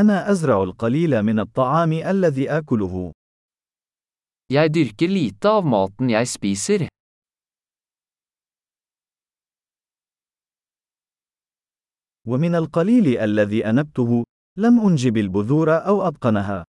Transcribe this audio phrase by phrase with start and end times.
[0.00, 3.12] أنا أزرع القليل من الطعام الذي آكله.
[4.52, 6.86] Jeg dyrker lite av maten jeg spiser.
[12.28, 14.24] ومن القليل الذي أنبته،
[14.58, 16.64] لم أنجب البذور أو أتقنها.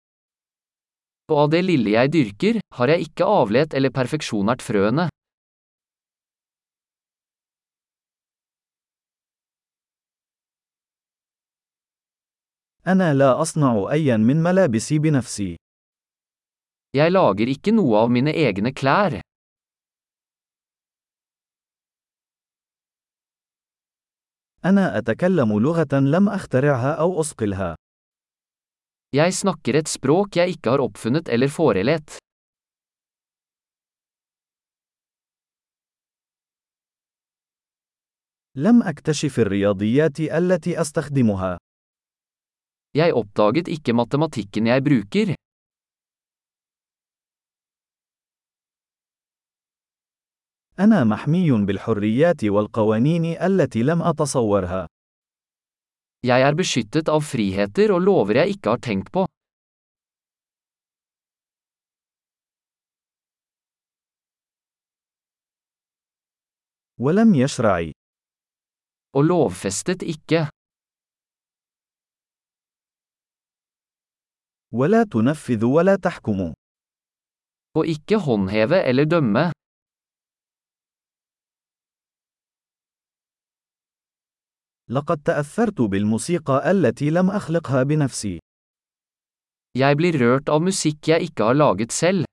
[1.31, 5.09] Og av det lille jeg dyrker, har jeg ikke avlet eller perfeksjonert frøene.
[12.87, 15.55] أنا لا أصنع أيا من ملابسي بنفسي.
[16.97, 19.21] Jeg lager ikke noe av mine egne klær.
[24.65, 27.75] أنا أتكلم لغة لم أخترعها أو أصقلها.
[29.15, 32.17] Jeg snakker et språk jeg ikke har oppfunnet eller forelett.
[38.55, 41.57] لم أكتشف الرياضيات التي أستخدمها.
[42.93, 45.35] Jeg oppdaget ikke matematikken jeg bruker.
[50.79, 54.87] أنا محمي بالحريات والقوانين التي لم أتصورها.
[56.27, 59.25] Jeg er beskyttet av friheter og lover jeg ikke har tenkt på.
[66.99, 67.91] ولم يشرع.
[69.13, 70.56] Og lovfestet ikke.
[74.77, 76.53] ولا تنفذ ولا تحكم.
[77.77, 79.51] Og ikke håndheve eller dømme.
[84.89, 88.39] لقد تأثرت بالموسيقى التي لم أخلقها بنفسي.
[89.77, 92.25] Jeg blir rørt av musikk jeg ikke har laget selv.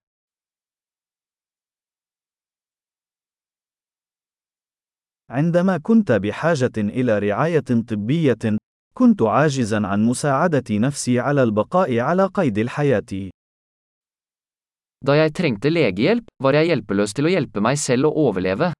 [5.30, 8.58] عندما كنت بحاجة إلى رعاية طبية،
[8.94, 13.30] كنت عاجزا عن مساعدة نفسي على البقاء على قيد الحياة.
[15.04, 18.72] Da jeg trengte legehjelp, var jeg hjelpeløs til å hjelpe meg selv å overleve.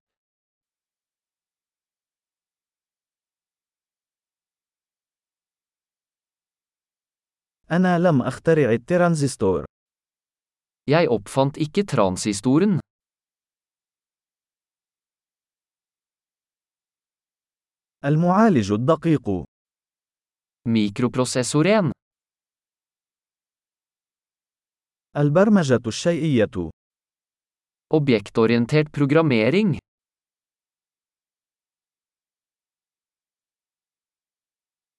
[7.71, 9.65] أنا لم أخترع الترانزستور.
[10.87, 12.81] Jeg oppfant ikke transistoren.
[18.05, 19.45] المعالج الدقيق.
[20.67, 21.93] ميكروبروسيسور 1
[25.17, 26.71] البرمجة الشيئية
[27.95, 29.79] Objektorientert programmering.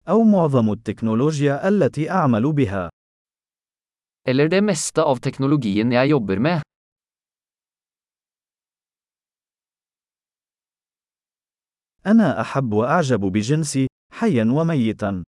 [0.07, 2.89] أو معظم التكنولوجيا التي أعمل بها.
[4.27, 6.61] Eller det meste av teknologien jeg jobber med.
[12.05, 15.23] أنا أحب وأعجب بجنسي حيا وميتا.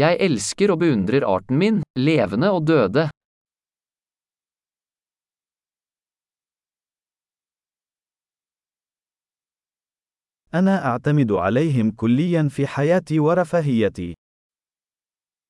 [0.00, 3.10] Jeg elsker og beundrer arten min, levende og døde.
[10.54, 14.14] أنا أعتمد عليهم كليا في حياتي ورفاهيتي.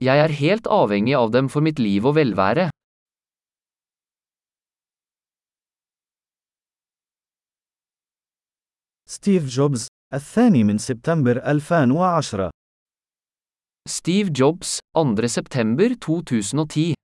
[0.05, 2.71] Jeg er helt avhengig av dem for mitt liv og velvære.
[9.07, 12.60] ستيف جوبز، الثاني من سبتمبر 2010
[13.91, 15.29] Steve Jobs, 2.
[15.29, 16.95] september 2010